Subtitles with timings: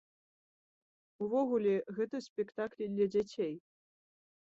[1.25, 3.53] Увогуле, гэта спектаклі для дзяцей.